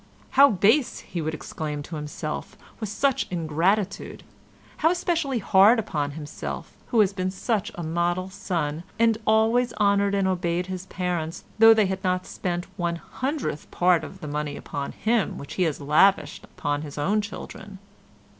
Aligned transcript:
How 0.31 0.49
base, 0.49 1.01
he 1.01 1.21
would 1.21 1.35
exclaim 1.35 1.83
to 1.83 1.95
himself, 1.95 2.57
was 2.79 2.89
such 2.91 3.27
ingratitude! 3.29 4.23
How 4.77 4.89
especially 4.89 5.37
hard 5.37 5.77
upon 5.77 6.13
himself, 6.17 6.73
who 6.87 7.01
had 7.01 7.15
been 7.15 7.29
such 7.29 7.71
a 7.75 7.83
model 7.83 8.27
son, 8.31 8.83
and 8.97 9.19
always 9.27 9.73
honoured 9.73 10.15
and 10.15 10.27
obeyed 10.27 10.65
his 10.65 10.87
parents 10.87 11.43
though 11.59 11.75
they 11.75 11.85
had 11.85 12.03
not 12.03 12.25
spent 12.25 12.65
one 12.77 12.95
hundredth 12.95 13.69
part 13.69 14.03
of 14.03 14.21
the 14.21 14.27
money 14.27 14.57
upon 14.57 14.93
him 14.93 15.37
which 15.37 15.53
he 15.53 15.63
had 15.69 15.79
lavished 15.79 16.45
upon 16.45 16.81
his 16.81 16.97
own 16.97 17.21
children. 17.21 17.77